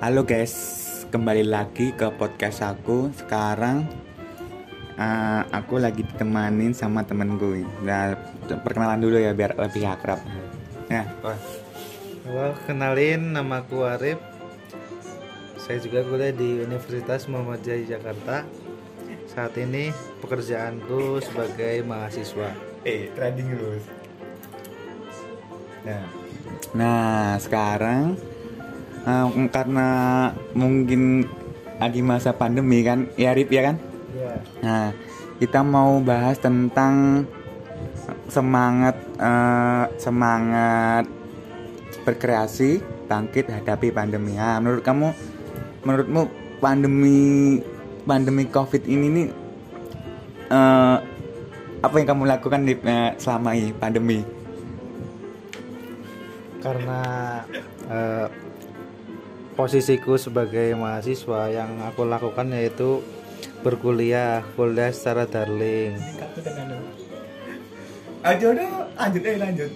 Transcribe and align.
Halo 0.00 0.24
guys, 0.24 0.56
kembali 1.12 1.44
lagi 1.44 1.92
ke 1.92 2.08
podcast 2.16 2.64
aku. 2.64 3.12
Sekarang 3.12 3.84
uh, 4.96 5.44
aku 5.52 5.76
lagi 5.76 6.00
ditemanin 6.00 6.72
sama 6.72 7.04
temen 7.04 7.36
gue. 7.36 7.68
Nah, 7.84 8.16
perkenalan 8.48 8.96
dulu 8.96 9.20
ya 9.20 9.36
biar 9.36 9.60
lebih 9.60 9.84
akrab. 9.84 10.24
Ya, 10.88 11.04
Halo, 12.24 12.56
kenalin 12.64 13.36
nama 13.36 13.60
aku 13.60 13.84
Arif. 13.84 14.16
Saya 15.60 15.84
juga 15.84 16.00
kuliah 16.08 16.32
di 16.32 16.64
Universitas 16.64 17.28
Muhammadiyah 17.28 18.00
Jakarta. 18.00 18.48
Saat 19.28 19.52
ini 19.60 19.92
pekerjaanku 20.24 21.20
sebagai 21.28 21.84
mahasiswa. 21.84 22.56
eh 22.88 23.12
trading 23.12 23.52
dulu. 23.52 23.76
Nah, 25.84 26.04
nah 26.72 27.36
sekarang 27.36 28.16
uh, 29.06 29.28
karena 29.48 29.88
mungkin 30.52 31.28
lagi 31.80 32.04
masa 32.04 32.36
pandemi 32.36 32.84
kan, 32.84 33.08
ya 33.16 33.32
Rip 33.32 33.48
ya 33.48 33.72
kan? 33.72 33.76
Ya. 34.12 34.32
Nah, 34.60 34.86
kita 35.40 35.64
mau 35.64 35.96
bahas 36.04 36.36
tentang 36.36 37.24
semangat 38.28 38.96
eh, 39.16 39.84
semangat 39.96 41.08
berkreasi 42.04 42.84
bangkit 43.08 43.48
hadapi 43.48 43.88
pandemi. 43.90 44.36
Nah, 44.36 44.60
menurut 44.60 44.84
kamu, 44.84 45.08
menurutmu 45.88 46.22
pandemi 46.60 47.20
pandemi 48.04 48.44
COVID 48.44 48.84
ini 48.84 49.06
nih 49.08 49.26
eh, 50.52 50.96
apa 51.80 51.94
yang 51.96 52.08
kamu 52.12 52.22
lakukan 52.28 52.60
di 52.68 52.74
eh, 52.76 53.16
selama 53.16 53.56
ini 53.56 53.72
pandemi? 53.72 54.20
Karena 56.60 57.00
eh, 57.88 58.26
posisiku 59.60 60.16
sebagai 60.16 60.72
mahasiswa 60.72 61.52
yang 61.52 61.84
aku 61.84 62.08
lakukan 62.08 62.48
yaitu 62.56 63.04
berkuliah, 63.60 64.40
kuliah 64.56 64.88
secara 64.88 65.28
dong, 68.56 68.72
lanjut 68.96 69.22
eh 69.28 69.36
lanjut. 69.36 69.70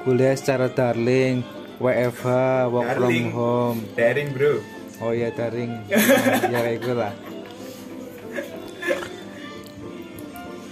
Kuliah 0.00 0.32
secara 0.32 0.72
daring, 0.72 1.44
WFH, 1.76 2.28
work 2.72 2.88
from 2.96 3.04
Daring. 3.12 3.28
home. 3.36 3.78
Daring 4.00 4.28
bro. 4.32 4.64
Oh 5.04 5.12
iya 5.12 5.28
daring. 5.28 5.84
ya 6.52 6.58
kayak 6.64 6.80
gitu 6.80 6.92
lah. 6.96 7.12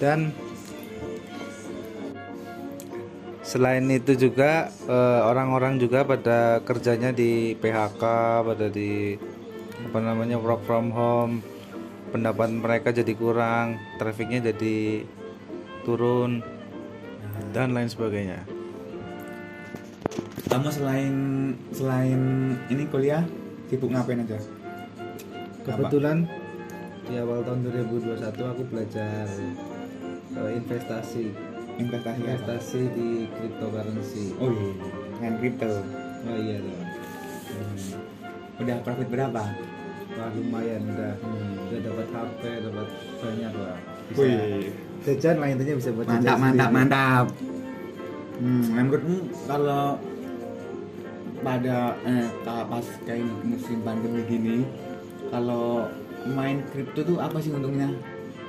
Dan 0.00 0.32
selain 3.52 3.84
itu 3.92 4.16
juga 4.16 4.72
eh, 4.88 5.20
orang-orang 5.28 5.76
juga 5.76 6.08
pada 6.08 6.64
kerjanya 6.64 7.12
di 7.12 7.52
PHK, 7.60 8.02
pada 8.48 8.66
di 8.72 9.20
apa 9.92 9.98
namanya 10.00 10.40
work 10.40 10.64
from 10.64 10.88
home. 10.88 11.44
Pendapatan 12.12 12.60
mereka 12.60 12.92
jadi 12.92 13.12
kurang, 13.16 13.80
trafiknya 13.96 14.52
jadi 14.52 15.04
turun 15.84 16.40
dan 17.52 17.76
lain 17.76 17.88
sebagainya. 17.88 18.44
Kamu 20.48 20.68
selain 20.68 21.14
selain 21.72 22.20
ini 22.68 22.84
kuliah 22.88 23.24
sibuk 23.68 23.92
ngapain 23.92 24.24
aja? 24.24 24.36
Kebetulan 25.64 26.28
di 27.08 27.16
awal 27.16 27.44
tahun 27.44 27.64
2021 27.68 28.52
aku 28.52 28.62
belajar 28.68 29.24
eh, 30.36 30.52
investasi, 31.78 32.18
Investasi 32.20 32.80
apa? 32.82 32.94
di 32.94 33.08
cryptocurrency. 33.30 34.24
Oh 34.38 34.50
iya, 34.50 34.70
dengan 35.16 35.34
kripto. 35.40 35.72
Oh 36.22 36.36
iya 36.38 36.56
dong. 36.60 36.84
Hmm. 37.52 37.90
Udah 38.62 38.76
profit 38.84 39.08
berapa? 39.08 39.42
Wah 40.12 40.28
lumayan 40.36 40.82
udah 40.92 41.12
udah 41.72 41.78
dapat 41.80 42.06
HP, 42.12 42.42
dapat 42.68 42.88
banyak 43.18 43.52
lah. 43.56 43.76
Bisa 44.12 44.20
Wih, 44.20 44.68
jajan 45.02 45.36
lah 45.40 45.48
intinya 45.48 45.74
bisa 45.80 45.90
buat 45.90 46.04
mantap 46.04 46.36
mantap 46.36 46.68
sendiri. 46.68 46.76
mantap. 46.76 47.26
Hmm, 48.42 48.64
menurutmu 48.74 49.18
kalau 49.46 49.84
pada 51.42 51.76
eh, 52.04 52.26
pas 52.44 52.86
kayak 53.02 53.26
musim 53.42 53.78
pandemi 53.82 54.20
gini, 54.28 54.56
kalau 55.32 55.88
main 56.28 56.60
kripto 56.70 57.02
tuh 57.02 57.18
apa 57.18 57.40
sih 57.40 57.50
untungnya? 57.50 57.88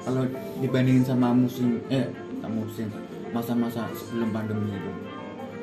Kalau 0.04 0.28
dibandingin 0.60 1.08
sama 1.08 1.32
musim 1.32 1.80
eh 1.88 2.12
tak 2.44 2.52
musim 2.52 2.92
masa-masa 3.34 3.90
sebelum 3.98 4.30
pandemi 4.30 4.72
itu, 4.72 4.92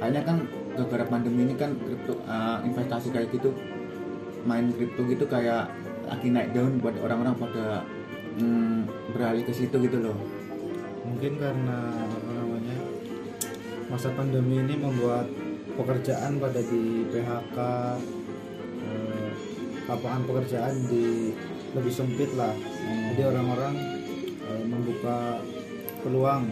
kayaknya 0.03 0.23
kan 0.27 0.37
gara-gara 0.75 1.05
pandemi 1.07 1.47
ini 1.47 1.55
kan 1.55 1.75
kripto 1.79 2.15
eh, 2.25 2.59
investasi 2.67 3.09
kayak 3.15 3.31
gitu 3.31 3.55
main 4.49 4.73
kripto 4.73 5.05
gitu 5.07 5.25
kayak 5.29 5.69
lagi 6.09 6.29
naik 6.33 6.51
daun 6.57 6.81
buat 6.81 6.97
orang-orang 6.99 7.37
pada 7.39 7.87
mm, 8.41 9.13
beralih 9.15 9.45
ke 9.47 9.53
situ 9.55 9.77
gitu 9.79 9.99
loh. 10.01 10.17
Mungkin 11.07 11.39
karena 11.39 11.79
apa 11.93 12.31
namanya 12.35 12.77
masa 13.91 14.09
pandemi 14.15 14.63
ini 14.63 14.75
membuat 14.79 15.27
pekerjaan 15.75 16.39
pada 16.43 16.61
di 16.61 17.07
PHK, 17.09 17.59
eh, 18.85 19.31
lapangan 19.87 20.23
pekerjaan 20.27 20.75
di 20.89 21.35
lebih 21.77 21.93
sempit 21.95 22.31
lah. 22.35 22.55
Jadi 23.15 23.23
orang-orang 23.23 23.75
eh, 24.41 24.65
membuka 24.67 25.39
peluang 26.01 26.49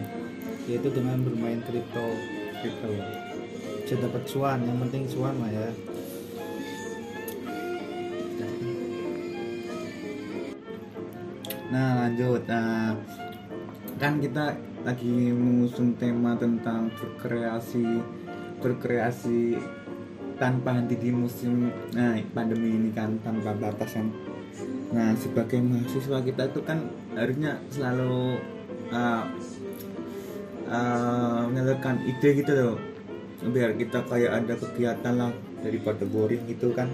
yaitu 0.69 0.93
dengan 0.93 1.17
bermain 1.25 1.59
kripto 1.65 2.13
Kripto. 2.61 2.89
bisa 3.81 3.95
dapat 3.97 4.21
cuan 4.29 4.59
yang 4.61 4.77
penting 4.85 5.03
cuan 5.09 5.33
lah 5.41 5.49
ya 5.49 5.69
Nah 11.69 12.01
lanjut, 12.01 12.49
nah 12.49 12.97
kan 14.01 14.17
kita 14.17 14.57
lagi 14.81 15.29
mengusung 15.29 15.93
tema 16.01 16.33
tentang 16.33 16.89
berkreasi, 16.97 18.01
berkreasi 18.57 19.53
tanpa 20.41 20.81
henti 20.81 20.97
di 20.97 21.13
musim 21.13 21.69
nah 21.93 22.17
pandemi 22.33 22.73
ini 22.73 22.89
kan 22.89 23.21
tanpa 23.21 23.53
batasan. 23.53 24.09
Nah 24.89 25.13
sebagai 25.13 25.61
mahasiswa 25.61 26.25
kita 26.25 26.49
itu 26.49 26.61
kan 26.65 26.89
harusnya 27.13 27.61
selalu 27.69 28.41
uh, 28.89 29.29
uh, 30.69 31.49
menyalurkan 31.49 31.99
ide 32.05 32.29
gitu 32.45 32.51
loh, 32.55 32.75
biar 33.49 33.73
kita 33.75 34.05
kayak 34.05 34.45
ada 34.45 34.53
kegiatan 34.55 35.13
lah 35.17 35.31
daripada 35.65 36.05
boring 36.07 36.45
gitu 36.47 36.71
kan. 36.71 36.87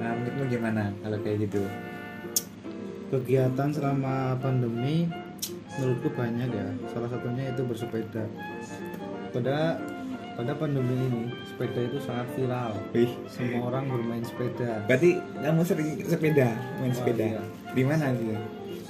Nah 0.00 0.16
menurutmu 0.16 0.48
gimana 0.48 0.94
kalau 1.04 1.18
kayak 1.20 1.50
gitu? 1.50 1.60
kegiatan 3.10 3.68
selama 3.74 4.38
pandemi 4.38 5.10
menurutku 5.74 6.14
banyak 6.14 6.46
ya 6.46 6.66
salah 6.94 7.10
satunya 7.10 7.50
itu 7.50 7.62
bersepeda 7.66 8.22
pada 9.34 9.82
pada 10.38 10.52
pandemi 10.54 10.94
ini 11.10 11.22
sepeda 11.42 11.90
itu 11.90 11.98
sangat 12.06 12.26
viral 12.38 12.72
Wih, 12.94 13.10
semua 13.26 13.66
orang 13.66 13.90
bermain 13.90 14.22
sepeda 14.22 14.86
berarti 14.86 15.18
kamu 15.42 15.62
sering 15.66 15.90
sepeda, 16.06 16.48
main 16.78 16.94
Wah, 16.94 16.98
sepeda. 17.02 17.26
iya. 17.26 17.42
Di 17.70 17.82
mana 17.82 18.06
sih? 18.14 18.30
di 18.30 18.34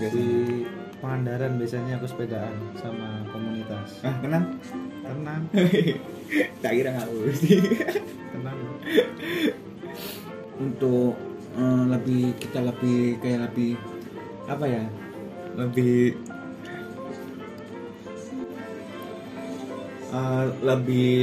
Biasanya. 0.00 0.79
Pangandaran 1.00 1.56
biasanya 1.56 1.96
aku 1.96 2.06
sepedaan 2.12 2.52
sama 2.76 3.24
komunitas 3.32 4.04
Ah, 4.04 4.12
kenal? 4.20 4.44
tenang 5.00 5.42
tak 6.62 6.72
kira 6.76 6.92
sih. 7.34 7.58
tenang 8.36 8.58
Untuk 10.60 11.16
eh, 11.56 11.84
lebih 11.88 12.36
kita 12.36 12.60
lebih 12.60 13.16
kayak 13.18 13.48
lebih 13.48 13.72
apa 14.44 14.64
ya? 14.68 14.84
Lebih 15.56 16.20
eh, 20.12 20.46
lebih 20.60 21.20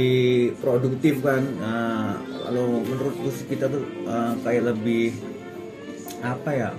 produktif 0.58 1.22
kan. 1.22 1.42
Nah, 1.62 2.18
kalau 2.44 2.82
menurutku 2.82 3.30
kita 3.46 3.70
tuh 3.70 3.86
eh, 4.10 4.32
kayak 4.42 4.74
lebih 4.74 5.14
apa 6.18 6.50
ya? 6.50 6.70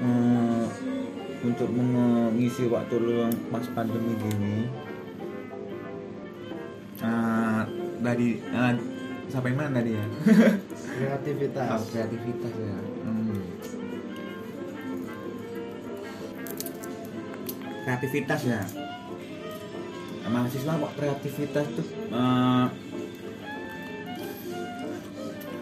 Eh, 0.00 0.64
untuk 1.46 1.70
mengisi 1.70 2.66
waktu 2.66 2.96
luang 2.98 3.34
pas 3.54 3.66
pandemi 3.70 4.18
gini. 4.18 4.56
Ah, 6.98 7.62
tadi 8.02 8.42
ah, 8.50 8.74
sampai 9.30 9.52
mana 9.54 9.78
tadi 9.78 9.94
ya 9.94 10.06
kreativitas. 10.96 11.68
Ah, 11.70 11.80
kreativitas 11.92 12.54
ya. 12.56 12.78
Hmm. 13.06 13.40
kreativitas 17.86 18.40
ya. 18.42 18.62
Mahasiswa 20.26 20.74
kok 20.74 20.94
kreativitas 20.98 21.66
tuh 21.78 21.86
eh, 22.10 22.66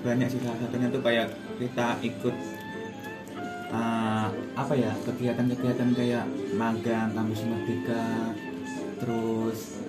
banyak 0.01 0.29
sih 0.33 0.41
salah 0.41 0.57
satunya 0.57 0.89
tuh 0.89 1.05
kayak 1.05 1.29
kita 1.61 2.01
ikut 2.01 2.37
eh, 3.77 4.04
apa 4.55 4.73
ya 4.79 4.91
kegiatan-kegiatan 5.03 5.91
kayak 5.95 6.25
magang 6.55 7.11
kampus 7.15 7.43
merdeka 7.47 8.35
terus 9.03 9.83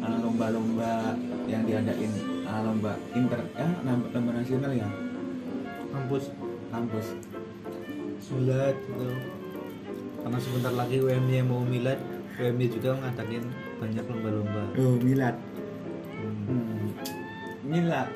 eh, 0.00 0.16
lomba-lomba 0.20 1.16
yang 1.46 1.62
diadain 1.66 2.12
ah, 2.48 2.60
lomba 2.64 2.96
inter 3.12 3.40
ya 3.56 3.68
lomba, 3.84 4.30
nasional 4.32 4.72
ya? 4.72 4.88
Kampus. 5.92 6.24
Kampus. 6.72 7.06
Milad 8.32 8.76
gitu. 8.80 9.08
Karena 10.24 10.38
sebentar 10.40 10.72
lagi 10.72 10.96
UMY 11.04 11.44
mau 11.44 11.60
milad 11.60 12.00
UMY 12.40 12.66
juga 12.72 12.96
ngadakin 12.96 13.44
banyak 13.76 14.04
lomba-lomba. 14.08 14.62
Oh 14.80 14.96
milad 15.04 15.36
Hmm. 16.22 16.46
hmm. 16.46 16.90
milad 17.66 18.08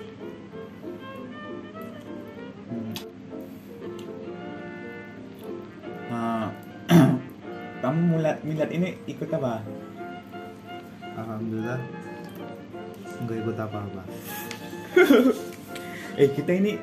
milad 8.37 8.69
milad 8.69 8.71
ini 8.71 8.89
ikut 9.07 9.29
apa? 9.33 9.65
Alhamdulillah 11.17 11.81
nggak 13.25 13.37
ikut 13.41 13.57
apa-apa. 13.57 14.03
Eh 16.17 16.33
kita 16.33 16.49
ini 16.49 16.81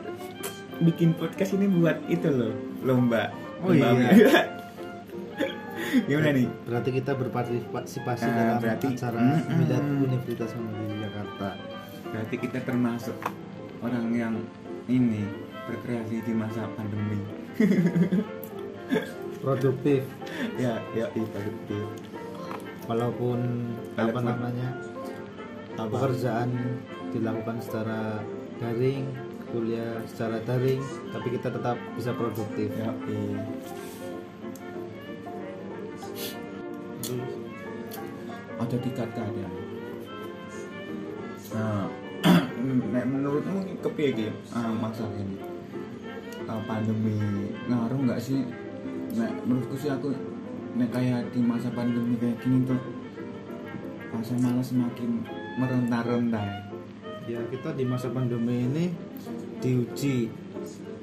bikin 0.78 1.18
podcast 1.18 1.58
ini 1.58 1.66
buat 1.66 1.98
itu 2.06 2.30
loh 2.30 2.54
lomba. 2.86 3.34
Oh 3.66 3.74
Lomba 3.74 4.14
iya. 4.14 4.46
gimana 6.10 6.34
nih? 6.34 6.50
berarti 6.66 6.90
kita 6.90 7.14
berpartisipasi 7.14 8.26
Ah, 8.26 8.34
dalam 8.34 8.58
berarti- 8.62 8.94
acara 8.94 9.18
Mm-mm. 9.18 9.58
milad 9.58 9.86
Universitas 10.06 10.54
Jakarta. 11.02 11.50
Berarti 12.10 12.36
kita 12.38 12.60
termasuk 12.62 13.18
orang 13.82 14.06
yang 14.10 14.36
ini 14.86 15.26
berkreasi 15.66 16.22
di 16.22 16.34
masa 16.34 16.70
pandemi 16.74 17.18
produktif. 19.44 20.02
Ya 20.56 20.80
ya 20.96 21.12
itu 21.14 21.28
betul 21.36 21.86
walaupun 22.84 23.40
apa 23.96 24.12
Walaupun- 24.12 24.28
namanya 24.28 24.70
pekerjaan 25.76 26.50
dilakukan 27.16 27.58
secara 27.64 28.20
daring 28.60 29.08
kuliah 29.54 30.02
secara 30.10 30.42
daring 30.44 30.82
tapi 31.12 31.28
kita 31.36 31.52
tetap 31.52 31.78
bisa 31.96 32.12
produktif. 32.16 32.72
Ya 32.74 32.90
iya. 33.08 33.42
Ada 38.58 38.78
tiga 38.80 39.04
ada 39.04 39.24
nah 41.54 41.86
menurutmu 43.14 43.78
kepiye 43.86 44.10
iki 44.10 44.28
ah, 44.58 44.74
masalah 44.74 45.14
ini. 45.22 45.38
Ah, 46.50 46.58
pandemi 46.66 47.14
ngaruh 47.70 48.00
nggak 48.10 48.18
sih 48.18 48.42
nek 49.14 49.32
menurutku 49.46 49.76
sih 49.78 49.94
aku 49.94 50.10
nek 50.74 50.90
kayak 50.90 51.30
di 51.30 51.42
masa 51.42 51.70
pandemi 51.70 52.18
kayak 52.18 52.38
gini 52.42 52.66
tuh 52.66 52.82
rasa 54.14 54.34
malas 54.42 54.70
semakin 54.70 55.26
merendah-rendah. 55.58 56.48
Ya 57.30 57.40
kita 57.50 57.74
di 57.74 57.86
masa 57.88 58.10
pandemi 58.14 58.68
ini 58.68 58.86
diuji 59.62 60.30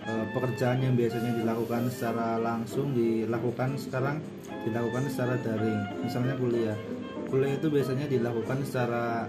eh, 0.04 0.24
pekerjaan 0.34 0.84
yang 0.84 0.94
biasanya 0.94 1.38
dilakukan 1.38 1.90
secara 1.90 2.38
langsung 2.38 2.92
dilakukan 2.94 3.78
sekarang 3.78 4.22
dilakukan 4.66 5.10
secara 5.10 5.34
daring. 5.40 5.80
Misalnya 6.06 6.34
kuliah. 6.38 6.78
Kuliah 7.30 7.54
itu 7.54 7.66
biasanya 7.70 8.06
dilakukan 8.10 8.62
secara 8.66 9.26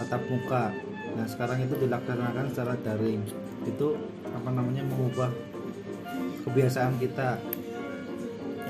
tatap 0.00 0.22
muka. 0.28 0.72
Nah 1.16 1.26
sekarang 1.26 1.64
itu 1.64 1.74
dilaksanakan 1.76 2.46
secara 2.52 2.74
daring. 2.84 3.20
Itu 3.64 3.96
apa 4.30 4.48
namanya 4.52 4.84
mengubah 4.86 5.28
kebiasaan 6.46 6.96
kita 7.00 7.36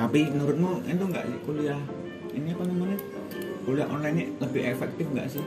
tapi 0.01 0.33
menurutmu 0.33 0.81
itu 0.89 1.05
nggak 1.13 1.25
sih 1.29 1.39
kuliah 1.45 1.81
ini 2.33 2.57
apa 2.57 2.65
namanya? 2.65 2.99
Kuliah 3.69 3.85
online 3.93 4.17
ini 4.17 4.25
lebih 4.41 4.63
efektif 4.73 5.05
nggak 5.13 5.29
sih? 5.29 5.45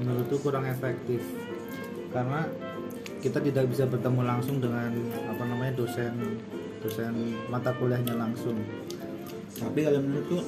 Menurutku 0.00 0.40
kurang 0.40 0.64
efektif. 0.64 1.20
Karena 2.08 2.48
kita 3.20 3.44
tidak 3.44 3.68
bisa 3.68 3.84
bertemu 3.84 4.24
langsung 4.24 4.64
dengan 4.64 4.88
apa 5.28 5.44
namanya 5.44 5.76
dosen 5.76 6.40
dosen 6.80 7.36
mata 7.52 7.68
kuliahnya 7.76 8.16
langsung. 8.16 8.56
Tapi 9.60 9.84
kalau 9.84 10.00
menurutku 10.00 10.40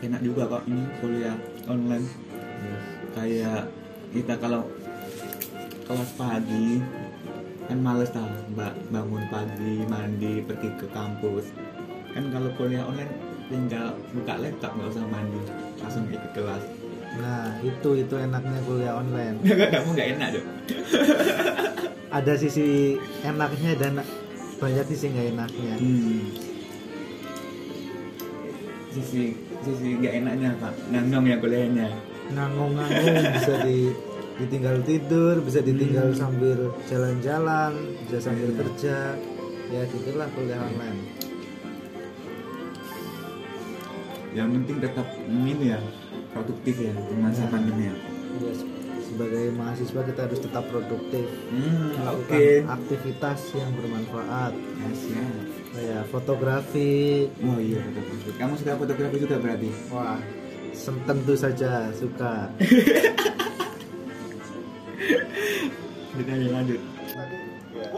enak 0.00 0.20
juga 0.24 0.48
kok 0.48 0.64
ini 0.72 0.88
kuliah 1.04 1.36
online. 1.68 2.08
Kayak 3.12 3.68
kita 4.16 4.40
kalau 4.40 4.64
kelas 5.84 6.16
pagi 6.16 6.80
kan 7.68 7.76
males 7.84 8.08
tau 8.08 8.24
mbak 8.56 8.72
bangun 8.88 9.24
pagi 9.28 9.84
mandi 9.84 10.40
pergi 10.40 10.72
ke 10.80 10.88
kampus 10.88 11.67
kan 12.08 12.24
kalau 12.28 12.50
kuliah 12.54 12.82
online 12.82 13.12
tinggal 13.46 13.86
buka 14.10 14.34
laptop 14.36 14.72
nggak 14.72 14.88
usah 14.90 15.04
mandi. 15.06 15.40
Langsung 15.78 16.04
ikut 16.06 16.32
kelas. 16.32 16.64
Nah 17.18 17.44
itu 17.60 17.90
itu 17.96 18.14
enaknya 18.14 18.58
kuliah 18.62 18.94
online. 18.94 19.36
Kamu 19.74 19.90
nggak 19.92 20.08
enak 20.14 20.28
dong 20.36 20.46
ada 22.18 22.32
sisi 22.34 22.96
enaknya 23.20 23.76
dan 23.76 24.00
banyak 24.56 24.84
sisi 24.86 25.06
nggak 25.08 25.28
enaknya. 25.32 25.74
Hmm. 25.76 26.24
sisi 28.88 29.36
sisi 29.60 29.88
nggak 30.00 30.14
enaknya 30.16 30.50
pak 30.58 30.72
ngangong 30.88 31.26
ya 31.26 31.36
kuliahnya? 31.38 31.88
Nganggung-nganggung 32.28 33.16
bisa 33.36 33.54
di 33.62 33.78
ditinggal 34.38 34.76
tidur 34.82 35.34
bisa 35.42 35.60
ditinggal 35.60 36.08
Hmm. 36.08 36.18
sambil 36.18 36.58
jalan-jalan 36.86 37.72
bisa 38.06 38.18
sambil 38.22 38.48
Iya. 38.48 38.56
kerja. 38.56 38.96
Ya 39.68 39.82
gitulah 39.84 40.28
kuliah 40.32 40.56
online 40.58 41.17
yang 44.38 44.54
penting 44.54 44.78
tetap 44.78 45.06
ini 45.20 45.50
ya 45.68 45.80
produktif 46.30 46.74
ya 46.78 46.94
di 46.94 47.14
masa 47.18 47.42
Ya. 47.42 47.50
pandemi 47.50 47.84
ya 47.84 47.96
Ya, 48.38 48.52
se- 48.54 48.70
sebagai 49.02 49.50
mahasiswa 49.50 50.00
kita 50.04 50.20
harus 50.20 50.38
tetap 50.38 50.64
produktif. 50.68 51.26
Hmm, 51.50 51.90
melakukan 51.96 52.70
aktivitas 52.70 53.40
yang 53.50 53.70
bermanfaat. 53.74 54.52
Ya 54.54 54.90
siap 54.94 55.32
kayak 55.74 56.02
fotografi. 56.06 57.26
Oh 57.42 57.58
iya 57.58 57.82
fotografi. 57.82 58.30
Kamu 58.38 58.52
suka 58.54 58.78
fotografi 58.78 59.16
juga 59.18 59.36
berarti? 59.42 59.70
Wah 59.90 60.22
tentu 61.02 61.34
saja 61.34 61.90
suka. 61.90 62.46
Kita 66.14 66.32
lanjut 66.50 66.80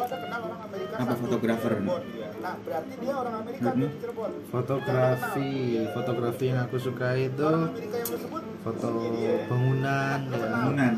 Gua 0.01 0.09
ada 0.09 0.17
kenal 0.17 0.41
orang 0.49 0.61
Amerika 0.65 0.95
Apa 0.97 1.13
fotografer? 1.13 1.73
Nah, 1.77 2.55
berarti 2.65 2.93
dia 3.05 3.15
orang 3.21 3.35
Amerika 3.45 3.69
tuh 3.69 3.85
di 3.85 3.99
Cirebon. 4.01 4.31
fotografi 4.49 5.53
fotografi 5.93 6.45
yang 6.49 6.61
aku 6.65 6.77
suka 6.81 7.09
itu 7.21 7.51
foto 8.65 8.89
bangunan 9.45 10.21
ya 10.25 10.41
bangunan. 10.41 10.95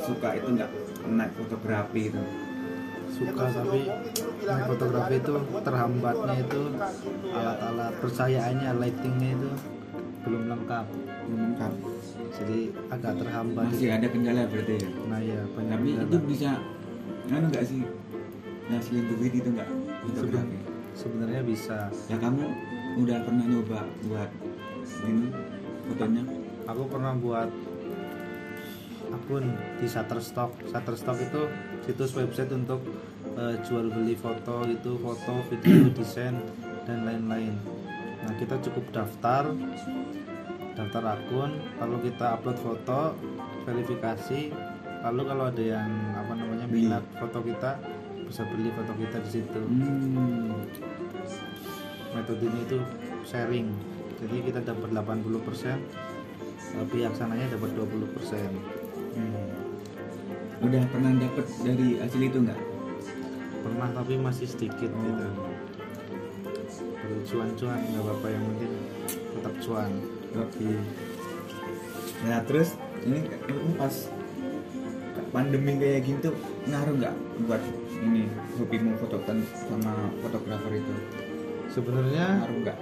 Suka 0.00 0.28
itu 0.32 0.48
nggak? 0.56 0.70
Naik 1.12 1.32
fotografi 1.36 2.00
itu. 2.08 2.22
Suka 3.12 3.44
tapi 3.52 3.80
naik 4.48 4.64
fotografi 4.64 5.14
itu 5.20 5.34
terhambatnya 5.60 6.34
itu 6.40 6.62
alat-alat 7.36 7.92
percayaannya 8.00 8.70
lightingnya 8.80 9.28
itu 9.36 9.50
belum 10.24 10.42
lengkap. 10.56 10.86
Belum 11.28 11.40
lengkap. 11.52 11.72
Jadi 12.32 12.58
agak 12.88 13.12
terhambat 13.20 13.68
masih 13.68 13.92
ada 13.92 14.08
kendala 14.08 14.48
berarti 14.48 14.72
ya? 14.80 14.88
Nah 15.04 15.20
ya 15.20 15.40
banyak 15.52 15.76
tapi 15.76 15.88
kendala. 15.92 16.08
itu 16.08 16.18
bisa 16.32 16.50
anu 17.32 17.46
nggak 17.48 17.64
sih? 17.64 17.80
Ngasilin 18.68 19.04
duit 19.16 19.32
itu 19.32 19.48
nggak 19.48 19.70
fotografi. 20.04 20.58
sebenarnya 20.94 21.42
bisa. 21.42 21.90
Ya 22.06 22.16
kamu 22.20 22.44
udah 23.00 23.18
pernah 23.26 23.44
nyoba 23.48 23.80
buat 24.06 24.30
ini? 25.08 25.28
Fotonya? 25.90 26.24
Aku 26.64 26.82
pernah 26.88 27.12
buat 27.16 27.50
akun 29.12 29.44
di 29.80 29.86
Shutterstock. 29.88 30.52
Shutterstock 30.68 31.18
itu 31.20 31.42
situs 31.84 32.12
website 32.16 32.52
untuk 32.52 32.80
eh, 33.36 33.56
jual 33.64 33.92
beli 33.92 34.16
foto 34.16 34.64
itu 34.64 34.96
foto 35.00 35.34
video 35.52 35.90
desain 35.98 36.36
dan 36.88 37.04
lain-lain. 37.04 37.56
Nah 38.24 38.32
kita 38.40 38.56
cukup 38.64 38.84
daftar 38.92 39.52
daftar 40.74 41.02
akun. 41.20 41.58
Lalu 41.80 42.12
kita 42.12 42.38
upload 42.40 42.58
foto 42.60 43.00
verifikasi 43.64 44.52
lalu 45.04 45.22
kalau 45.28 45.44
ada 45.46 45.60
yang 45.62 45.90
apa 46.16 46.32
namanya 46.32 46.64
minat 46.64 47.04
foto 47.14 47.44
kita 47.44 47.76
bisa 48.24 48.40
beli 48.48 48.72
foto 48.72 48.92
kita 48.96 49.16
di 49.20 49.30
situ. 49.30 49.60
Hmm. 49.60 50.64
metodenya 52.14 52.60
itu 52.62 52.78
sharing. 53.26 53.74
Jadi 54.22 54.36
kita 54.46 54.62
dapat 54.62 54.94
80% 54.94 55.82
eh, 56.72 56.86
pihak 56.88 57.12
sananya 57.12 57.50
dapat 57.50 57.74
20% 57.74 58.54
Hmm. 59.14 59.50
udah 60.58 60.82
pernah 60.90 61.12
dapet 61.14 61.46
dari 61.62 61.98
hasil 61.98 62.18
itu 62.18 62.38
nggak? 62.40 62.60
Pernah 63.62 63.88
tapi 63.92 64.14
masih 64.16 64.46
sedikit 64.46 64.90
Oh. 64.90 65.02
gitu. 65.02 65.26
Cuan-cuan 67.24 67.78
nggak 67.78 68.02
apa-apa 68.02 68.26
yang 68.26 68.42
penting 68.48 68.72
tetap 69.34 69.54
cuan. 69.60 69.90
Oke. 70.34 70.70
Nah 72.24 72.40
terus 72.42 72.74
ini 73.02 73.22
ini 73.26 73.72
pas 73.74 73.94
pandemi 75.34 75.74
kayak 75.82 76.06
gitu 76.06 76.30
ngaruh 76.70 76.94
nggak 76.94 77.14
buat 77.50 77.62
ini 77.98 78.30
hobimu 78.54 78.94
foto 79.02 79.18
kan 79.26 79.42
sama 79.66 80.14
fotografer 80.22 80.78
itu? 80.78 80.94
Sebenarnya 81.74 82.46
ngaruh 82.46 82.58
nggak? 82.62 82.78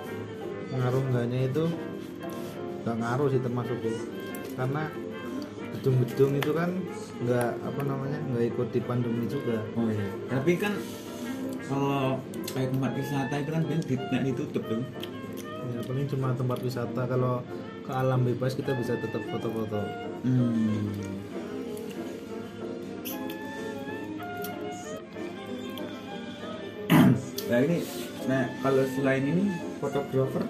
ngaruh 0.73 1.03
enggaknya 1.05 1.41
itu 1.53 1.65
nggak 2.83 2.97
ngaruh 2.97 3.29
sih 3.29 3.41
termasuk 3.45 3.77
tuh 3.85 3.97
karena 4.57 4.83
gedung-gedung 5.77 6.33
itu 6.37 6.51
kan 6.53 6.71
nggak 7.25 7.51
apa 7.65 7.81
namanya 7.85 8.19
nggak 8.33 8.45
ikuti 8.53 8.79
pandemi 8.85 9.25
juga. 9.29 9.61
Oh 9.77 9.89
iya. 9.89 10.09
Tapi 10.29 10.53
kan 10.61 10.73
kalau 11.69 12.21
kayak 12.53 12.69
tempat 12.69 12.93
wisata 13.01 13.35
itu 13.41 13.51
kan 13.53 13.63
biasanya 13.65 13.85
di- 13.89 14.23
ditutup 14.29 14.63
tuh. 14.69 14.83
Ya 15.73 15.81
paling 15.89 16.07
cuma 16.09 16.37
tempat 16.37 16.59
wisata. 16.61 17.03
Kalau 17.09 17.41
ke 17.83 17.93
alam 17.93 18.21
bebas 18.29 18.53
kita 18.53 18.77
bisa 18.77 18.97
tetap 19.01 19.23
foto-foto. 19.33 19.81
Hmm. 20.23 20.93
Nah 27.53 27.61
ini 27.61 27.79
nah 28.25 28.49
kalau 28.65 28.81
selain 28.89 29.21
ini 29.23 29.45
fotografer 29.77 30.41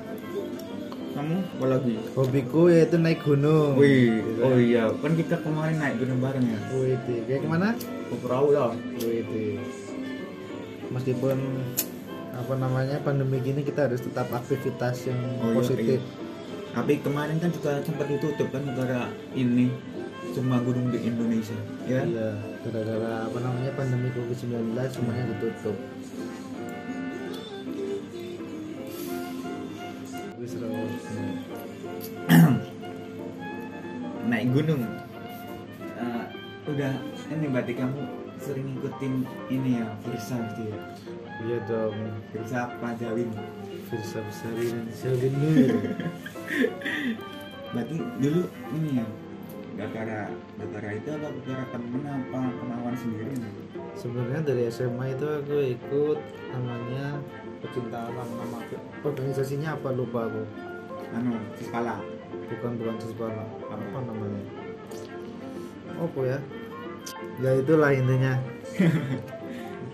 kamu 1.12 1.36
apa 1.42 1.66
lagi 1.66 1.94
hobiku 2.14 2.70
yaitu 2.70 2.96
naik 2.96 3.20
gunung 3.20 3.74
wih 3.74 4.22
Gitu. 4.22 4.40
oh 4.40 4.54
iya 4.56 4.86
kan 4.94 5.12
kita 5.12 5.36
kemarin 5.42 5.76
naik 5.76 5.98
gunung 5.98 6.22
bareng 6.22 6.46
ya 6.46 6.58
Wih, 6.72 6.94
itu. 6.94 7.12
kayak 7.26 7.40
ke 7.42 7.48
mana 7.50 7.68
ke 7.74 8.14
perahu 8.16 8.54
ya 8.54 8.70
Wih, 9.02 9.20
itu. 9.20 9.42
meskipun 10.88 11.36
apa 12.32 12.54
namanya 12.56 12.96
pandemi 13.02 13.42
gini 13.42 13.60
kita 13.60 13.90
harus 13.90 14.00
tetap 14.00 14.30
aktivitas 14.30 15.04
yang 15.04 15.20
Oh, 15.42 15.50
iya, 15.50 15.54
positif 15.58 15.98
tapi 16.72 16.92
kemarin 17.02 17.36
kan 17.36 17.50
juga 17.50 17.82
sempat 17.84 18.06
ditutup 18.08 18.48
kan 18.48 18.62
negara 18.64 19.10
ini 19.34 19.68
semua 20.32 20.62
gunung 20.62 20.88
di 20.88 21.02
Indonesia 21.02 21.58
ya 21.84 22.06
Iya, 22.06 22.30
gara-gara 22.62 23.28
apa 23.28 23.36
namanya 23.36 23.74
pandemi 23.76 24.08
Covid-19 24.08 24.54
semuanya 24.88 25.24
ditutup. 25.36 25.76
Naik 34.42 34.58
gunung. 34.58 34.82
Eh, 36.02 36.24
udah 36.66 36.92
ini 37.30 37.46
berarti 37.46 37.72
kamu 37.78 38.00
sering 38.42 38.74
ngikutin 38.74 39.14
ini 39.54 39.78
ya 39.78 39.86
Firsa 40.02 40.34
gitu 40.50 40.62
ya? 40.66 40.78
Iya 41.46 41.58
dong. 41.70 41.94
Firsa 42.34 42.74
Pajawin. 42.82 43.30
Firsa 43.86 44.18
Besari 44.26 44.66
dan 44.72 44.88
Selvin 44.90 45.34
berarti 47.72 47.96
dulu 48.20 48.42
ini 48.76 49.00
ya 49.00 49.06
gara-gara 49.78 50.28
gara 50.60 50.90
itu 50.92 51.08
apa 51.08 51.28
gara 51.46 51.64
temen 51.70 52.02
apa 52.02 52.38
kemauan 52.58 52.96
sendiri? 52.98 53.30
Sebenarnya 53.94 54.42
dari 54.42 54.62
SMA 54.74 55.14
itu 55.14 55.26
aku 55.28 55.56
ikut 55.78 56.18
namanya 56.50 57.22
pecinta 57.62 58.10
alam 58.10 58.26
nama 58.26 58.58
organisasinya 59.06 59.78
apa 59.78 59.88
lupa 59.94 60.26
aku. 60.26 60.42
anu 61.12 61.36
Sispala 61.60 62.00
Bukan 62.48 62.72
bukan 62.76 62.94
Cispala. 62.98 63.44
Apa? 63.66 63.98
Namanya? 64.02 64.42
Apa 65.96 66.20
ya? 66.22 66.38
Ya 67.40 67.50
itulah 67.56 67.90
intinya. 67.90 68.34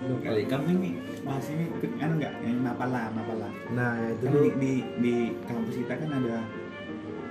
Kali 0.09 0.43
kamu 0.49 0.67
ini 0.79 0.91
masih 1.21 1.53
ini 1.53 1.67
kan 2.01 2.17
enggak 2.17 2.33
yang 2.41 2.65
Mapala 2.65 3.13
Mapala 3.13 3.49
Nah, 3.77 3.93
ya 4.01 4.09
itu 4.17 4.25
kan 4.25 4.41
di, 4.41 4.49
di, 4.57 4.73
di 5.05 5.15
kampus 5.45 5.75
kita 5.85 5.95
kan 6.01 6.11
ada 6.17 6.39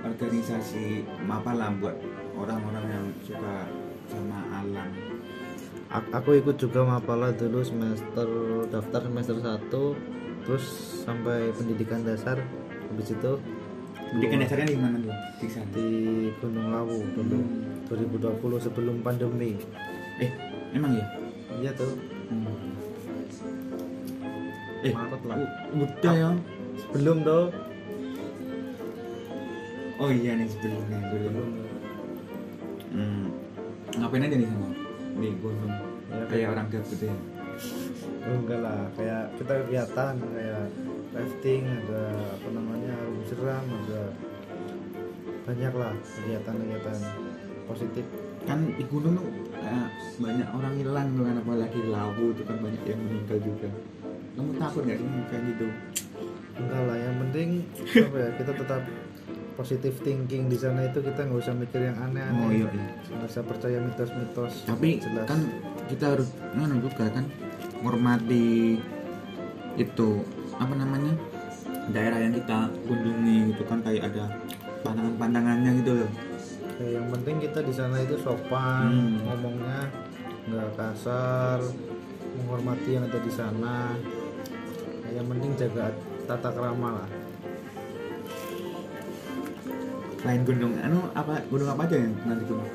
organisasi 0.06 1.02
Mapala 1.26 1.74
buat 1.80 1.96
orang-orang 2.38 2.84
yang 2.86 3.06
suka 3.26 3.66
sama 4.06 4.38
alam 4.54 4.88
Ak- 5.90 6.12
aku 6.12 6.38
ikut 6.38 6.54
juga 6.54 6.86
Mapala 6.86 7.34
dulu 7.34 7.64
semester 7.66 8.28
daftar 8.70 9.00
semester 9.10 9.36
1 9.42 10.46
terus 10.46 10.64
sampai 11.02 11.50
pendidikan 11.52 12.06
dasar 12.06 12.38
habis 12.88 13.10
itu 13.10 13.32
pendidikan 14.08 14.40
dasarnya 14.42 14.66
di 14.72 14.76
mana 14.80 14.96
tuh? 15.00 15.16
Di 15.72 15.88
Gunung 16.40 16.68
Lawu 16.72 16.98
dulu 17.12 17.40
2020 17.92 18.64
sebelum 18.64 18.96
pandemi. 19.04 19.60
Eh 20.20 20.30
emang 20.72 20.96
ya? 20.96 21.06
Iya 21.60 21.70
tuh. 21.76 21.92
Eh 24.84 24.92
Maret 24.94 25.22
lah 25.26 25.36
udah 25.74 26.14
ya? 26.14 26.30
Sebelum 26.88 27.16
tuh. 27.26 27.46
Oh 29.98 30.10
iya 30.14 30.38
nih 30.38 30.46
sebelumnya 30.46 30.98
sebelum. 31.10 31.32
Belum 31.34 31.50
hmm. 32.94 33.24
ngapain 33.98 34.24
aja 34.24 34.36
di 34.38 34.46
sana? 34.46 34.68
Di 35.18 35.28
gunung? 35.42 35.72
Ya 36.08 36.24
kayak 36.30 36.48
orang 36.56 36.66
gabut 36.72 37.00
ya? 37.02 37.12
Oh, 37.12 37.37
enggak 38.34 38.60
lah 38.60 38.80
kayak 38.96 39.24
kita 39.40 39.52
kegiatan 39.64 40.14
kayak 40.18 40.64
rafting 41.14 41.62
ada 41.64 42.02
apa 42.36 42.48
namanya 42.52 42.92
arum 43.00 43.18
jeram 43.26 43.64
ada 43.64 44.02
banyak 45.48 45.72
lah 45.72 45.92
kegiatan-kegiatan 45.96 46.98
positif. 47.64 48.04
Kan 48.44 48.58
di 48.76 48.84
gunung 48.88 49.16
tuh 49.16 49.28
kayak 49.56 49.88
banyak 50.20 50.48
orang 50.52 50.74
hilang 50.76 51.08
tuh 51.16 51.24
kan 51.24 51.36
apalagi 51.40 51.80
lawu 51.88 52.24
itu 52.32 52.42
kan 52.44 52.56
banyak 52.60 52.82
yang 52.84 53.00
meninggal 53.00 53.38
juga. 53.40 53.70
Kamu 54.36 54.50
takut 54.60 54.82
nggak 54.84 54.98
sih 55.00 55.08
kayak 55.32 55.42
gitu? 55.52 55.66
Enggak 56.58 56.82
lah 56.84 56.96
yang 56.96 57.16
penting 57.28 57.48
apa 58.08 58.16
ya 58.18 58.28
kita 58.36 58.52
tetap 58.56 58.82
positif 59.58 59.94
thinking 60.06 60.46
di 60.46 60.54
sana 60.54 60.86
itu 60.86 61.02
kita 61.02 61.26
nggak 61.26 61.40
usah 61.42 61.54
mikir 61.56 61.80
yang 61.82 61.98
aneh-aneh. 61.98 62.46
Oh 62.46 62.50
iya, 62.54 62.68
iya. 62.70 62.86
nggak 63.18 63.26
usah 63.26 63.42
percaya 63.42 63.78
mitos-mitos 63.82 64.54
tapi 64.70 65.02
jelas. 65.02 65.26
kan 65.26 65.40
kita 65.90 66.14
harus 66.14 66.28
mana 66.54 66.78
juga 66.78 67.10
kan 67.10 67.26
menghormati 67.78 68.78
itu 69.78 70.10
apa 70.58 70.74
namanya 70.74 71.14
daerah 71.94 72.18
yang 72.18 72.34
kita 72.34 72.66
kunjungi 72.84 73.54
gitu 73.54 73.62
kan 73.64 73.78
kayak 73.80 74.10
ada 74.10 74.26
pandangan-pandangannya 74.82 75.70
gitu 75.82 75.92
loh. 76.02 76.10
Ya, 76.78 76.98
yang 76.98 77.06
penting 77.10 77.36
kita 77.42 77.58
di 77.62 77.72
sana 77.74 77.98
itu 78.02 78.18
sopan 78.18 78.90
Hmm. 78.90 79.14
ngomongnya 79.26 79.90
nggak 80.48 80.68
kasar 80.74 81.58
menghormati 82.38 82.98
yang 82.98 83.04
ada 83.06 83.18
di 83.18 83.32
sana. 83.32 83.94
Ya, 85.06 85.22
yang 85.22 85.26
penting 85.30 85.54
jaga 85.54 85.94
tata 86.26 86.50
krama 86.50 87.02
lah. 87.02 87.08
Selain 90.18 90.42
gunung 90.42 90.74
anu 90.82 91.06
apa 91.14 91.40
gunung 91.46 91.70
apa 91.70 91.86
aja 91.86 91.96
yang 91.96 92.14
nanti? 92.26 92.42
gunung 92.42 92.68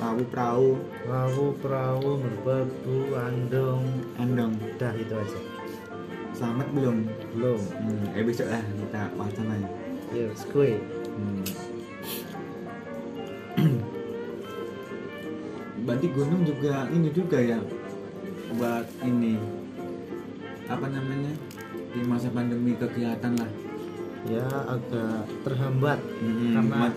perahu 0.00 0.24
perahu 0.32 0.80
lawu 1.12 1.52
perahu 1.60 2.24
merbabu 2.24 3.12
andong. 3.20 3.84
Andong. 4.16 4.56
Dah 4.80 4.96
itu 4.96 5.12
aja. 5.12 5.36
Selamat 6.32 6.72
belum? 6.72 7.04
Belum. 7.36 7.60
Hmm, 7.60 8.16
eh 8.16 8.24
besok 8.24 8.48
lah 8.48 8.64
kita 8.64 9.12
wacana 9.20 9.60
ya 9.60 9.68
ya 10.16 10.32
skue 10.32 10.80
Hmm. 11.20 11.44
Berarti 15.84 16.06
gunung 16.16 16.48
juga 16.48 16.88
ini 16.88 17.12
juga 17.12 17.36
ya 17.36 17.60
buat 18.56 18.88
ini 19.04 19.36
apa 20.64 20.86
namanya 20.88 21.36
di 21.92 22.00
masa 22.08 22.32
pandemi 22.32 22.72
kegiatan 22.72 23.36
lah. 23.36 23.52
Ya 24.24 24.48
agak 24.64 25.28
terhambat 25.44 26.00
Hmm, 26.24 26.56
karena 26.56 26.88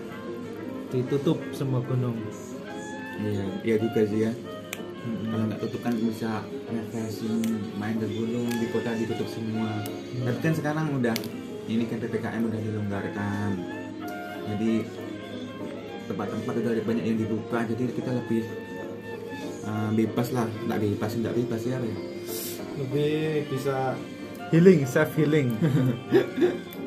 ditutup 0.88 1.36
semua 1.52 1.84
gunung 1.84 2.16
iya 3.20 3.44
iya 3.62 3.76
juga 3.78 4.00
sih 4.06 4.20
ya. 4.26 4.32
Mm-mm. 5.04 5.28
kalau 5.28 5.44
nggak 5.52 5.60
tutup 5.60 5.80
kan 5.84 5.92
bisa 6.00 6.40
refreshing 6.72 7.44
main 7.76 8.00
ke 8.00 8.08
gunung 8.08 8.48
di 8.48 8.66
kota 8.72 8.96
ditutup 8.96 9.28
semua. 9.28 9.84
Tapi 10.24 10.38
kan 10.40 10.54
sekarang 10.56 10.86
udah 10.96 11.16
ini 11.68 11.84
kan 11.84 12.00
ppkm 12.00 12.42
udah 12.48 12.60
dilonggarkan. 12.60 13.50
Jadi 14.48 14.72
tempat-tempat 16.08 16.54
udah 16.56 16.72
banyak 16.88 17.04
yang 17.04 17.18
dibuka 17.20 17.58
jadi 17.68 17.82
kita 17.92 18.10
lebih 18.16 18.42
uh, 19.68 19.92
bebas 19.92 20.28
lah. 20.32 20.48
Nggak 20.64 20.80
bebas 20.88 21.12
nggak 21.20 21.34
bebas 21.36 21.62
ya 21.68 21.78
lebih 22.74 23.46
bisa 23.54 23.94
healing 24.50 24.82
self 24.86 25.10
healing 25.14 25.54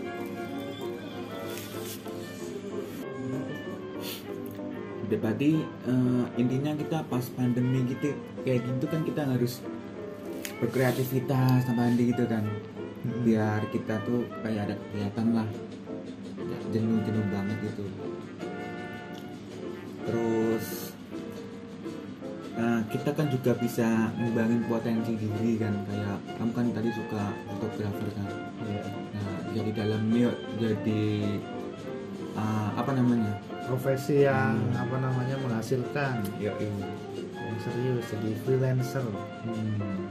berarti 5.20 5.62
eh, 5.64 6.26
intinya 6.38 6.72
kita 6.78 7.06
pas 7.08 7.26
pandemi 7.34 7.86
gitu 7.90 8.14
kayak 8.42 8.64
gitu 8.66 8.86
kan 8.90 9.02
kita 9.04 9.22
harus 9.26 9.60
berkreativitas 10.58 11.66
sama 11.70 11.90
Andi 11.90 12.14
gitu 12.14 12.26
kan. 12.26 12.44
Biar 13.24 13.62
kita 13.70 14.02
tuh 14.04 14.26
kayak 14.42 14.72
ada 14.72 14.76
kegiatan 14.76 15.28
lah. 15.34 15.50
Nggak 16.38 16.62
jenuh-jenuh 16.74 17.26
banget 17.30 17.58
gitu. 17.72 17.86
Terus 20.08 20.66
eh, 22.58 22.82
kita 22.90 23.10
kan 23.14 23.28
juga 23.30 23.52
bisa 23.60 23.88
ngembangin 24.18 24.62
potensi 24.66 25.14
diri 25.16 25.62
kan. 25.62 25.74
Kayak 25.86 26.18
kamu 26.42 26.52
kan 26.52 26.66
tadi 26.74 26.90
suka 26.96 27.24
fotografer 27.54 28.10
kan? 28.18 28.28
Ya, 28.68 28.82
nah 29.16 29.36
jadi 29.54 29.72
dalam 29.78 30.02
jadi 30.58 31.04
eh, 32.34 32.70
apa 32.76 32.92
namanya 32.98 33.57
profesi 33.68 34.24
yang 34.24 34.56
Hmm. 34.56 34.80
apa 34.80 34.96
namanya 34.98 35.36
menghasilkan 35.38 36.24
ya 36.38 36.56
ini 36.58 36.88
yang 37.36 37.58
serius 37.60 38.06
jadi 38.08 38.30
freelancer 38.42 39.04
Hmm. 39.44 40.08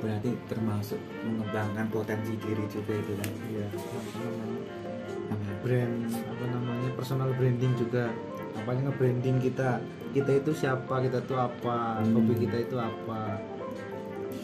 Berarti 0.00 0.32
termasuk 0.46 0.96
mengembangkan 1.20 1.84
potensi 1.90 2.32
diri 2.38 2.64
juga 2.66 2.92
itu 2.94 3.12
kan. 3.14 3.30
iya 3.46 3.66
apa 3.68 4.18
namanya 4.18 4.60
Apa? 5.30 5.50
brand 5.60 5.94
apa 6.08 6.44
namanya 6.48 6.88
personal 6.96 7.30
branding 7.32 7.72
juga 7.76 8.08
apanya 8.54 8.88
nge-branding 8.88 9.36
kita 9.38 9.78
kita 10.10 10.30
itu 10.34 10.50
siapa 10.52 10.94
kita 11.00 11.20
itu 11.20 11.34
apa 11.34 12.00
Hmm. 12.00 12.16
hobi 12.16 12.34
kita 12.40 12.56
itu 12.60 12.76
apa 12.76 13.38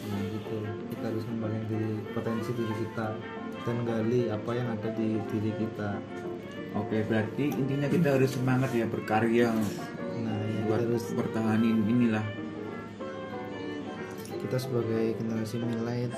nah 0.07 0.21
gitu 0.23 0.57
kita 0.89 1.03
harus 1.05 1.23
ngembangin 1.25 1.63
diri 1.67 1.91
potensi 2.13 2.49
diri 2.53 2.75
kita 2.79 3.07
dan 3.67 3.83
gali 3.83 4.31
apa 4.31 4.51
yang 4.53 4.67
ada 4.71 4.89
di 4.91 5.19
diri 5.27 5.51
kita 5.53 5.99
Oke, 6.75 7.01
berarti 7.03 7.49
intinya 7.49 7.89
kita 7.89 8.15
harus 8.15 8.31
semangat 8.31 8.69
ya 8.71 8.85
berkarya 8.85 9.49
nah 10.17 10.39
ya, 10.39 10.59
buat 10.63 10.79
harus 10.79 11.11
pertahanin 11.11 11.83
inilah. 11.85 12.23
kita 14.37 14.57
sebagai 14.57 15.17
generasi 15.17 15.59
milenial 15.59 16.13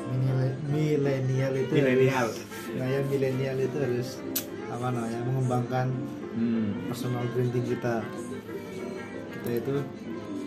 milenial 0.69 1.53
itu 1.55 1.73
Milenial. 1.73 2.27
nah 2.75 2.85
ya 2.85 2.99
milenial 3.03 3.57
itu 3.57 3.77
harus 3.77 4.09
apa 4.69 4.85
namanya 4.89 5.19
mengembangkan 5.25 5.87
Hmm. 6.29 6.85
personal 6.87 7.25
branding 7.33 7.65
kita 7.67 8.05
kita 9.33 9.49
itu 9.59 9.75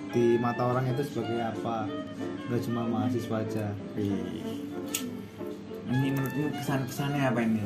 di 0.08 0.38
mata 0.38 0.62
orang 0.64 0.86
itu 0.88 1.02
sebagai 1.04 1.42
apa 1.42 1.90
nggak 2.46 2.60
cuma 2.64 2.86
mahasiswa 2.86 3.42
aja 3.42 3.66
Ih. 3.98 4.61
Ini 5.92 6.08
menurutmu 6.10 6.46
kesan-kesannya 6.56 7.22
apa 7.22 7.40
ini? 7.42 7.60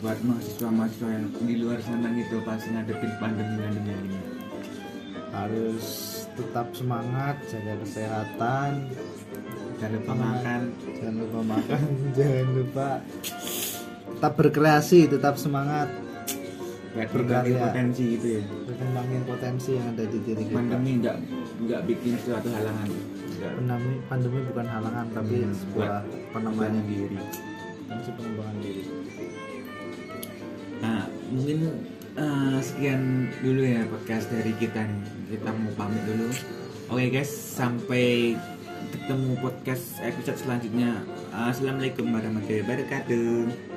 Buat 0.00 0.18
mahasiswa-mahasiswa 0.20 1.08
yang 1.08 1.24
di 1.40 1.54
luar 1.56 1.80
sana 1.80 2.08
gitu 2.12 2.40
pas 2.42 2.60
ngadepin 2.60 3.12
pandemi-pandemi 3.16 3.92
ini. 4.06 4.18
harus 5.30 5.86
tetap 6.34 6.74
semangat 6.74 7.38
jaga 7.46 7.78
kesehatan 7.80 8.90
Jangan 9.78 9.92
lupa 9.94 10.12
makan. 10.12 10.60
jangan 10.90 11.14
lupa 11.16 11.40
makan 11.46 11.82
jangan 12.18 12.48
lupa 12.50 12.88
tetap 14.10 14.32
berkreasi 14.34 15.00
tetap 15.06 15.38
semangat 15.38 15.86
Berkarya. 16.90 17.14
berbagai 17.14 17.54
potensi 17.62 18.02
gitu 18.18 18.28
ya. 18.36 18.44
berkembangin 18.66 19.22
potensi 19.22 19.70
yang 19.72 19.86
ada 19.94 20.04
di 20.04 20.18
diri 20.18 20.42
kita 20.42 20.56
Pandemi 20.58 20.92
nggak 20.98 21.16
nggak 21.62 21.80
bikin 21.86 22.14
suatu 22.18 22.48
halangan. 22.50 22.88
Pandemi 23.40 23.94
pandemi 24.04 24.38
bukan 24.44 24.66
halangan 24.68 25.06
tapi 25.10 25.34
Hmm, 25.40 25.56
sebuah 25.56 25.92
namanya 26.36 26.82
diri. 26.84 27.16
potensi 27.80 28.10
pengembangan 28.12 28.56
diri 28.60 28.82
Nah, 30.80 31.02
mungkin 31.28 31.58
eh, 32.16 32.58
sekian 32.60 33.02
dulu 33.40 33.60
ya 33.60 33.84
podcast 33.84 34.26
dari 34.28 34.52
kita 34.56 34.80
nih. 34.80 35.02
Kita 35.36 35.50
mau 35.52 35.72
pamit 35.76 36.02
dulu. 36.04 36.28
Oke 36.88 37.06
guys, 37.08 37.30
sampai 37.30 38.34
ketemu 38.90 39.38
podcast 39.38 40.00
episode 40.00 40.40
selanjutnya. 40.40 41.04
Assalamualaikum 41.30 42.10
warahmatullahi 42.10 42.64
wabarakatuh. 42.66 43.69